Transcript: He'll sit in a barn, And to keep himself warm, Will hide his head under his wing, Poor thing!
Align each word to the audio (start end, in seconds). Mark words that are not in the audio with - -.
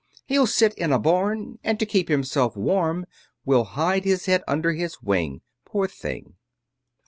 He'll 0.25 0.47
sit 0.47 0.73
in 0.79 0.91
a 0.91 0.97
barn, 0.97 1.59
And 1.63 1.77
to 1.77 1.85
keep 1.85 2.09
himself 2.09 2.57
warm, 2.57 3.05
Will 3.45 3.65
hide 3.65 4.03
his 4.03 4.25
head 4.25 4.41
under 4.47 4.73
his 4.73 4.99
wing, 5.03 5.41
Poor 5.63 5.87
thing! 5.87 6.37